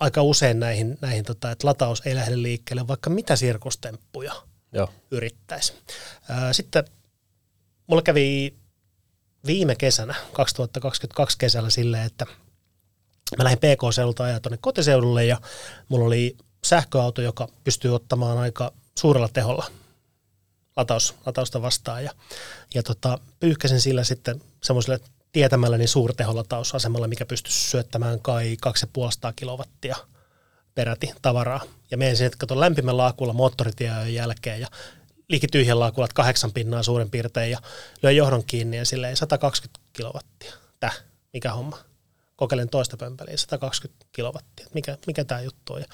[0.00, 4.32] aika usein näihin, näihin tota, että lataus ei lähde liikkeelle, vaikka mitä sirkustemppuja
[4.72, 4.88] joo.
[5.10, 5.72] yrittäisi.
[6.52, 6.84] Sitten
[7.86, 8.54] mulla kävi
[9.46, 12.26] viime kesänä, 2022 kesällä silleen, että
[13.38, 15.40] mä lähdin PK-seudulta ajaa tuonne kotiseudulle ja
[15.88, 19.66] mulla oli sähköauto, joka pystyy ottamaan aika suurella teholla
[20.76, 22.12] lataus, latausta vastaan ja,
[22.74, 25.00] ja tota, pyyhkäsin sillä sitten semmoiselle
[25.36, 29.96] tietämälläni suurteholatausasemalla, mikä pystyisi syöttämään kai 2,5 kilowattia
[30.74, 31.60] peräti tavaraa.
[31.90, 34.66] Ja menin sinne, kato lämpimän laakulla moottoritien jälkeen ja
[35.28, 37.58] liikityhjän laakulla kahdeksan pinnaa suurin piirtein ja
[38.02, 40.52] löin johdon kiinni ja silleen 120 kilowattia.
[40.80, 41.78] Täh, mikä homma?
[42.36, 44.66] Kokeilin toista pömpeliä, 120 kilowattia.
[44.74, 45.80] Mikä, mikä tämä juttu on?
[45.80, 45.86] Ja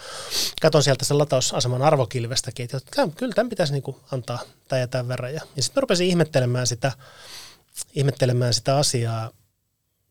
[0.60, 5.34] katon sieltä sen latausaseman arvokilvestäkin, että kyllä tämän pitäisi niinku antaa tai tämän verran.
[5.34, 6.92] Ja, ja sitten rupesin ihmettelemään sitä,
[7.94, 9.30] ihmettelemään sitä asiaa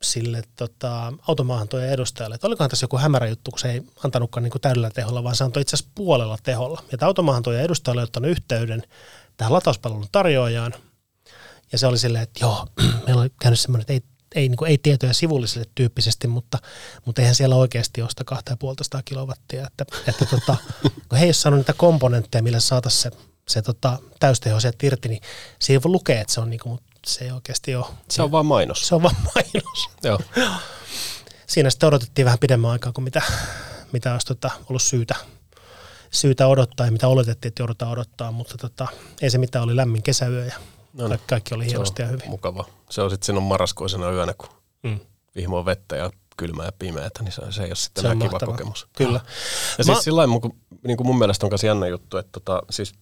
[0.02, 4.52] sille tota, automaahantojen edustajalle, että olikohan tässä joku hämärä juttu, kun se ei antanutkaan niin
[4.52, 6.84] kuin täydellä teholla, vaan se antoi itse asiassa puolella teholla.
[6.92, 8.84] Ja automaahantojen edustajalle ottanut yhteyden
[9.38, 10.74] tähän latauspalvelun tarjoajaan,
[11.72, 12.68] ja se oli silleen, että joo,
[13.06, 14.02] meillä oli käynyt semmoinen, että ei,
[14.36, 16.58] ei, niin kuin, ei tietoja sivulliselle tyyppisesti, mutta,
[17.06, 18.24] mutta eihän siellä oikeasti ole sitä
[18.98, 19.68] 2,5 kilowattia.
[19.68, 20.56] Että, että tota,
[21.10, 23.12] kun he ei ole saanut niitä komponentteja, millä saataisiin se,
[23.48, 25.22] se tota, täysteho sieltä irti, niin
[25.60, 27.86] siinä voi lukea, että se on niin kuin, se ei oikeasti ole.
[28.10, 28.88] Se on vaan mainos.
[28.88, 29.90] Se on vaan mainos.
[30.04, 30.20] Joo.
[31.48, 33.22] Siinä sitten odotettiin vähän pidemmän aikaa kuin mitä,
[33.92, 35.16] mitä olisi tota, ollut syytä,
[36.12, 38.88] syytä odottaa ja mitä oletettiin, että joudutaan odottaa, mutta tota,
[39.22, 40.56] ei se mitään, oli lämmin kesäyö ja
[40.94, 41.20] no niin.
[41.28, 42.30] kaikki oli hienosti ja hyvin.
[42.30, 42.66] Mukava.
[42.90, 44.50] Se on sitten sinun marraskuisena yönä, kun
[44.84, 45.00] mm.
[45.36, 48.30] vihmo on vettä ja kylmää ja pimeätä, niin se, se ei ole sitten se kiva
[48.32, 48.52] mahtava.
[48.52, 48.88] kokemus.
[48.98, 49.20] Kyllä.
[49.78, 49.94] Ja Mä...
[49.94, 50.24] siis sillä
[50.88, 52.94] niin kuin mun mielestä on myös jännä juttu, että tota, siis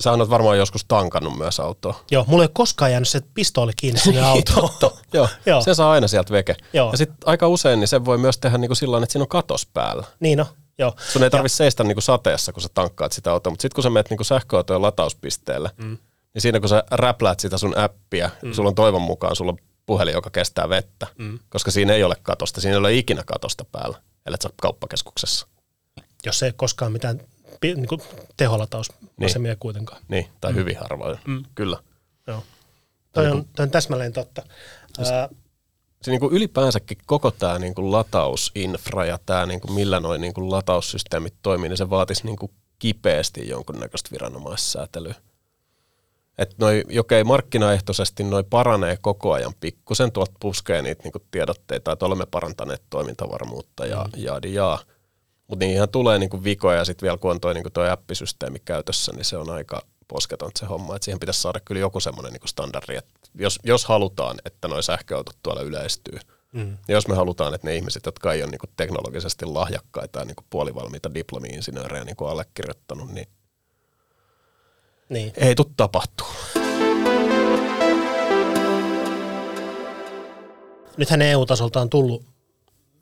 [0.00, 2.04] Sä oot varmaan joskus tankannut myös autoa.
[2.10, 4.92] Joo, mulla ei koskaan jäänyt se pistooli kiinni sinne autoon.
[5.12, 5.60] Joo, Joo.
[5.60, 6.56] se saa aina sieltä veke.
[6.72, 6.90] Joo.
[6.90, 9.28] Ja sitten aika usein niin se voi myös tehdä niin kuin sillä että siinä on
[9.28, 10.04] katos päällä.
[10.20, 10.46] Niin no,
[10.78, 10.94] Joo.
[11.12, 13.82] Sun ei tarvitse seistä niin kuin sateessa, kun sä tankkaat sitä autoa, mutta sitten kun
[13.82, 15.98] sä menet niin sähköautojen latauspisteelle, mm.
[16.34, 18.52] niin siinä kun sä räpläät sitä sun appia, mm.
[18.52, 21.38] sulla on toivon mukaan sulla on puhelin, joka kestää vettä, mm.
[21.48, 25.46] koska siinä ei ole katosta, siinä ei ole ikinä katosta päällä, ellei sä kauppakeskuksessa.
[26.26, 27.20] Jos ei koskaan mitään
[27.62, 28.00] niin kuin
[28.36, 29.58] teholataus-asemia niin.
[29.58, 30.02] kuitenkaan.
[30.08, 30.56] Niin, tai mm.
[30.56, 31.44] hyvin harvoin, mm.
[31.54, 31.78] kyllä.
[32.26, 32.42] Joo.
[33.12, 34.42] Toi on, toi on täsmälleen totta.
[34.96, 35.28] Siis, Ää,
[36.02, 40.20] se niin kuin ylipäänsäkin koko tämä niin kuin latausinfra ja tämä niin kuin millä noin
[40.20, 45.14] niin kuin lataussysteemit toimii, niin se vaatisi niin kuin kipeästi jonkunnäköistä viranomaissäätelyä.
[46.38, 52.06] Että noi, okei, markkinaehtoisesti noi paranee koko ajan pikkusen, tuolta puskee niitä niin tiedotteita, että
[52.06, 54.22] olemme parantaneet toimintavarmuutta ja mm.
[54.22, 54.78] jaadi jaa.
[55.52, 59.12] Mutta niihin tulee niinku vikoja ja sitten vielä kun on toi, niinku toi appisysteemi käytössä,
[59.12, 60.96] niin se on aika posketon se homma.
[60.96, 64.82] Et siihen pitäisi saada kyllä joku semmoinen niinku standardi, että jos, jos halutaan, että nuo
[64.82, 66.18] sähköautot tuolla yleistyy,
[66.52, 66.76] mm.
[66.88, 70.44] ja jos me halutaan, että ne ihmiset, jotka ei ole niinku teknologisesti lahjakkaita ja niinku
[70.50, 73.28] puolivalmiita diplomi-insinöörejä niinku allekirjoittanut, niin,
[75.08, 75.32] niin.
[75.36, 76.26] ei tule tapahtuu.
[80.96, 82.31] Nythän EU-tasolta on tullut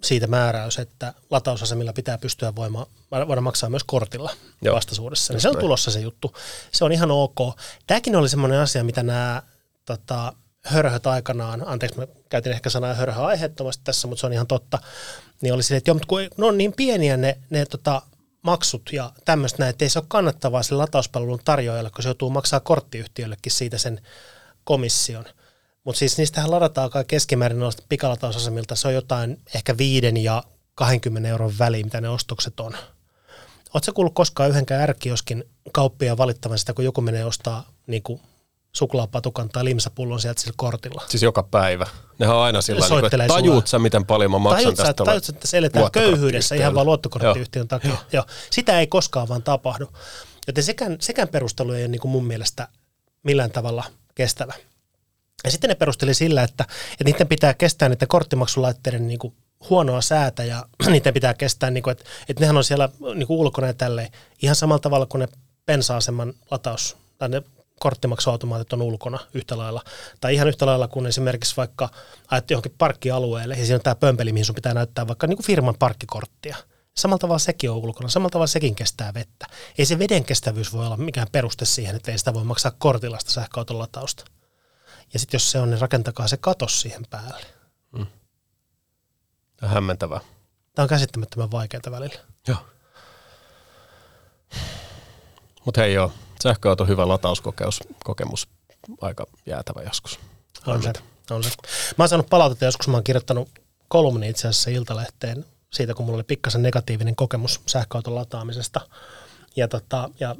[0.02, 4.30] siitä määräys, että latausasemilla pitää pystyä voima, voida maksaa myös kortilla
[4.62, 4.76] Joo.
[4.76, 5.32] vastaisuudessa.
[5.32, 6.36] Niin se on tulossa se juttu.
[6.72, 7.38] Se on ihan ok.
[7.86, 9.42] Tämäkin oli semmoinen asia, mitä nämä
[9.84, 10.32] tota,
[10.64, 14.78] hörhöt aikanaan, anteeksi mä käytin ehkä sanaa hörhö aiheettomasti tässä, mutta se on ihan totta,
[15.42, 18.02] niin oli silleen, että joo, mutta kun ne on niin pieniä ne, ne tota,
[18.42, 22.30] maksut ja tämmöistä näin, että ei se ole kannattavaa sille latauspalvelun tarjoajalle, kun se joutuu
[22.30, 24.00] maksaa korttiyhtiöllekin siitä sen
[24.64, 25.24] komission–
[25.84, 30.42] mutta siis niistähän ladataan keskimäärin noista pikalatausasemilta, se on jotain ehkä viiden ja
[30.74, 32.72] 20 euron väliin, mitä ne ostokset on.
[33.74, 38.20] Oletko kuullut koskaan yhdenkään ärkioskin kauppia valittavan sitä, kun joku menee ostaa niin kuin
[38.72, 41.02] suklaapatukan tai limsapullon sieltä sillä kortilla.
[41.08, 41.86] Siis joka päivä.
[42.18, 45.04] Nehän on aina sillä tavalla, että tajuut sä, miten paljon mä maksan tajut tästä.
[45.04, 47.90] Tajut sä, että se eletään köyhyydessä ihan vaan luottokorttiyhtiön takia.
[47.90, 47.98] Joo.
[48.12, 48.24] Joo.
[48.50, 49.88] Sitä ei koskaan vaan tapahdu.
[50.46, 52.68] Joten sekään, sekään perustelu ei ole niin kuin mun mielestä
[53.22, 54.54] millään tavalla kestävä.
[55.44, 59.34] Ja sitten ne perusteli sillä, että, että niiden pitää kestää niiden korttimaksulaitteiden niin kuin
[59.70, 63.40] huonoa säätä ja niiden pitää kestää, niin kuin, että, että nehän on siellä niin kuin
[63.40, 64.08] ulkona ja tälleen.
[64.42, 65.28] Ihan samalla tavalla kuin ne
[65.66, 67.42] pensa-aseman lataus tai ne
[67.80, 69.82] korttimaksuautomaatit on ulkona yhtä lailla.
[70.20, 71.88] Tai ihan yhtä lailla kuin esimerkiksi vaikka
[72.30, 75.46] ajat johonkin parkkialueelle ja siinä on tämä pömpeli, mihin sun pitää näyttää vaikka niin kuin
[75.46, 76.56] firman parkkikorttia.
[76.96, 79.46] Samalla tavalla sekin on ulkona, samalla tavalla sekin kestää vettä.
[79.78, 83.18] Ei se veden kestävyys voi olla mikään peruste siihen, että ei sitä voi maksaa kortilla
[83.18, 84.24] sitä sähköauton latausta.
[85.12, 87.46] Ja sitten jos se on, niin rakentakaa se katos siihen päälle.
[87.92, 88.06] Mm.
[89.56, 90.20] Tämä on hämmentävää.
[90.74, 92.20] Tämä on käsittämättömän vaikeaa välillä.
[92.48, 92.58] Joo.
[95.64, 98.48] Mutta hei joo, sähköauto hyvä latauskokemus, kokemus,
[99.00, 100.18] aika jäätävä joskus.
[100.66, 100.92] On se,
[101.30, 101.50] on se.
[101.98, 103.48] Mä oon saanut palautetta joskus, mä oon kirjoittanut
[103.88, 108.80] kolumni itse asiassa Iltalehteen siitä, kun mulla oli pikkasen negatiivinen kokemus sähköauton lataamisesta.
[109.56, 110.36] Ja, tota, ja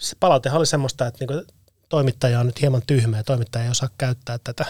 [0.00, 1.52] se palautehan oli semmoista, että niinku,
[1.88, 4.64] toimittaja on nyt hieman tyhmä ja toimittaja ei osaa käyttää tätä.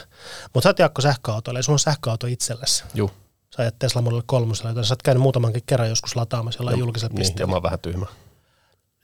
[0.55, 2.85] Mutta sä oot Jaakko sähköautoille ja sulla on sähköauto itsellesi.
[2.95, 3.11] Joo.
[3.57, 7.13] Sä ajat Tesla Model 3, joten sä oot käynyt muutamankin kerran joskus lataamassa jollain julkisella
[7.13, 7.43] niin, pisteellä.
[7.43, 8.07] ja mä oon vähän tyhmä.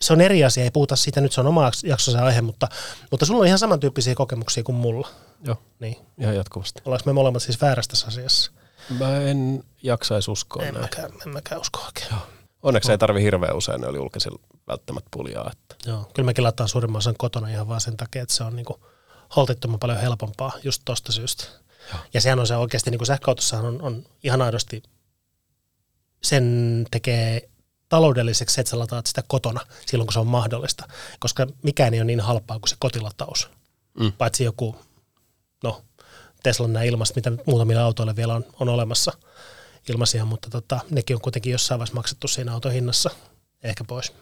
[0.01, 2.69] se on eri asia, ei puhuta siitä, nyt se on oma jaksonsa aihe, mutta,
[3.11, 5.09] mutta sulla on ihan samantyyppisiä kokemuksia kuin mulla.
[5.45, 5.97] Joo, Niin.
[6.19, 6.83] ihan jatkuvasti.
[6.85, 8.53] Ollaanko me molemmat siis väärässä tässä asiassa?
[8.99, 10.85] Mä en jaksaisi uskoa En näin.
[10.85, 12.07] mäkään, en mäkään usko oikein.
[12.11, 12.21] Joo.
[12.63, 15.51] Onneksi ei tarvi hirveän usein, ne oli julkisilla välttämättä puljaa.
[15.53, 15.91] Että.
[15.91, 18.85] Joo, kyllä mekin laittaa suurimman osan kotona ihan vaan sen takia, että se on niinku
[19.37, 21.45] holtittoman paljon helpompaa just tosta syystä.
[21.93, 22.01] Joo.
[22.15, 24.83] Ja sehän on se oikeasti, niin kuin sähköautossahan on, on ihan aidosti,
[26.23, 27.49] sen tekee
[27.89, 30.89] taloudelliseksi se, että sä lataat sitä kotona silloin, kun se on mahdollista.
[31.21, 33.51] Koska mikään ei ole niin halpaa kuin se kotilataus.
[34.01, 34.13] Mm.
[34.13, 34.77] Paitsi joku,
[35.65, 35.83] no,
[36.43, 39.13] Teslan nämä ilmasta, mitä muutamilla autoilla vielä on, on olemassa
[39.89, 43.11] ilmaisia, mutta tota, nekin on kuitenkin jossain vaiheessa maksettu siinä auton hinnassa
[43.63, 44.13] ehkä pois.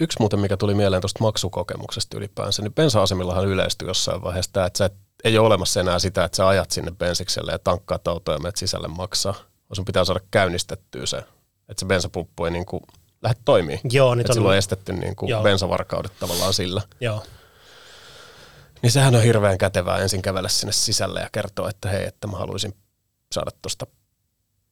[0.00, 4.78] Yksi muuten, mikä tuli mieleen tuosta maksukokemuksesta ylipäänsä, niin bensa-asemillahan yleistyi jossain vaiheessa tämä, että
[4.78, 4.92] sä et,
[5.24, 8.56] ei ole olemassa enää sitä, että sä ajat sinne bensikselle ja tankkaat autoa ja menet
[8.56, 9.32] sisälle maksaa.
[9.32, 11.16] Vaan sun pitää saada käynnistettyä se,
[11.68, 12.82] että se bensapumppu ei niin kuin
[13.22, 13.80] lähde toimii.
[13.90, 15.42] Joo, niin silloin on estetty niin kuin Joo.
[15.42, 16.82] bensavarkaudet tavallaan sillä.
[17.00, 17.22] Joo,
[18.82, 22.36] Niin sehän on hirveän kätevää ensin kävellä sinne sisälle ja kertoa, että hei, että mä
[22.36, 22.74] haluaisin
[23.32, 23.86] saada tuosta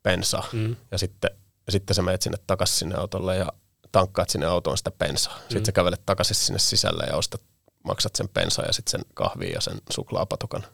[0.06, 0.46] bensaa.
[0.52, 0.76] mm.
[0.90, 1.30] Ja sitten,
[1.66, 3.52] ja sitten sä menet sinne takaisin sinne autolle ja
[3.92, 5.38] tankkaat sinne autoon sitä bensaa.
[5.38, 7.40] Sitten sä kävelet takaisin sinne sisälle ja ostat,
[7.84, 10.64] maksat sen bensaa ja sitten sen kahvin ja sen suklaapatukan.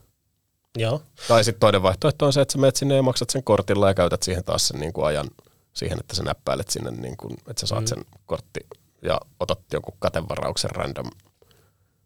[0.78, 3.88] joo, Tai sitten toinen vaihtoehto on se, että sä menet sinne ja maksat sen kortilla
[3.88, 5.30] ja käytät siihen taas sen niin kuin ajan
[5.72, 7.86] siihen, että sä näppäilet sinne, niin kuin, että sä saat Mm.
[7.86, 8.60] sen kortti
[9.02, 11.10] ja otat jonkun katevarauksen random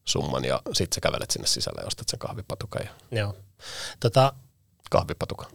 [0.05, 3.35] summan ja sitten sä kävelet sinne sisälle ja ostat sen kahvipatukan ja joo.
[4.01, 4.33] Tota,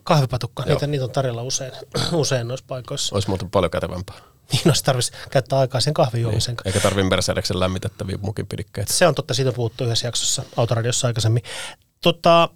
[0.03, 0.73] kahvipatukka, Joo.
[0.73, 1.71] niitä, niitä on tarjolla usein,
[2.11, 3.15] usein noissa paikoissa.
[3.15, 4.15] Olisi muuten paljon kätevämpää.
[4.51, 8.93] Niin olisi tarvitsisi käyttää aikaa sen kahvin juomisen Eikä tarvii Mercedeksen lämmitettäviä mukipidikkeitä.
[8.93, 11.43] Se on totta, siitä on puhuttu yhdessä jaksossa Autoradiossa aikaisemmin.
[12.01, 12.49] Tota,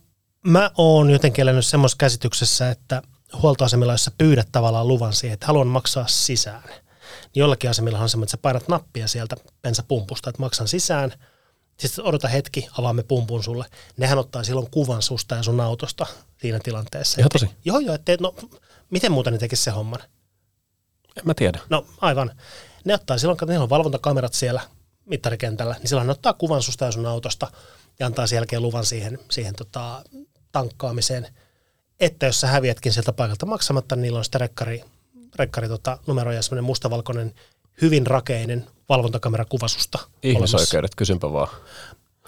[0.47, 3.01] mä oon jotenkin elänyt semmoisessa käsityksessä, että
[3.41, 6.63] huoltoasemilla, jossa pyydät tavallaan luvan siihen, että haluan maksaa sisään.
[6.63, 6.81] Niin
[7.35, 11.13] jollakin asemillahan on semmoinen, että sä painat nappia sieltä bensapumpusta, että maksan sisään.
[11.79, 13.65] Sitten odota hetki, avaamme pumpun sulle.
[13.97, 16.05] Nehän ottaa silloin kuvan susta ja sun autosta
[16.41, 17.21] siinä tilanteessa.
[17.21, 17.49] Ihan tosi?
[17.65, 17.95] Joo, joo.
[17.95, 18.35] Että, no,
[18.89, 19.99] miten muuta ne tekisi se homman?
[21.17, 21.59] En mä tiedä.
[21.69, 22.31] No aivan.
[22.85, 24.61] Ne ottaa silloin, kun niillä on valvontakamerat siellä
[25.05, 27.47] mittarikentällä, niin silloin ne ottaa kuvan susta ja sun autosta
[27.99, 30.03] ja antaa sen jälkeen luvan siihen, siihen tota,
[30.51, 31.27] tankkaamiseen.
[31.99, 34.83] Että jos sä häviätkin sieltä paikalta maksamatta, niin niillä on sitten rekkari,
[35.35, 37.33] rekkari tota, numero ja semmoinen mustavalkoinen,
[37.81, 39.97] hyvin rakeinen valvontakamera kuvasusta.
[39.97, 40.17] olemassa.
[40.23, 41.47] Ihmisoikeudet, kysynpä vaan.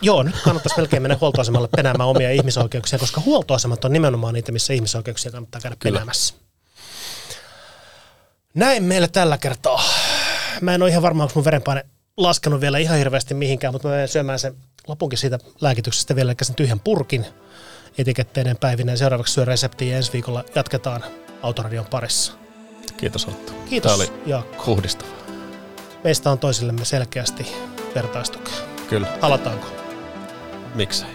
[0.01, 4.73] Joo, nyt kannattaisi melkein mennä huoltoasemalle penäämään omia ihmisoikeuksia, koska huoltoasemat on nimenomaan niitä, missä
[4.73, 5.93] ihmisoikeuksia kannattaa käydä Kyllä.
[5.93, 6.33] penäämässä.
[8.53, 9.83] Näin meille tällä kertaa.
[10.61, 11.85] Mä en ole ihan varma, onko mun verenpaine
[12.17, 14.55] laskenut vielä ihan hirveästi mihinkään, mutta mä menen syömään sen
[14.87, 17.25] lopunkin siitä lääkityksestä vielä, eli sen tyhjän purkin
[17.97, 18.91] etiketteinen päivinä.
[18.91, 21.03] Ja seuraavaksi syö reseptiä ja ensi viikolla jatketaan
[21.41, 22.33] Autoradion parissa.
[22.97, 23.53] Kiitos Otto.
[23.69, 24.65] Kiitos Tämä oli Jaakko.
[24.65, 25.16] puhdistava.
[26.03, 27.47] Meistä on toisillemme selkeästi
[27.95, 28.53] vertaistukea.
[28.89, 29.07] Kyllä.
[29.21, 29.67] Halataanko?
[30.75, 31.09] Miksei?